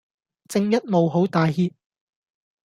[0.49, 1.71] 正一無好帶挈